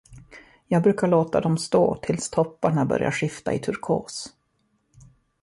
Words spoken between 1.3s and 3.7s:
dem stå tills topparna börjar skifta i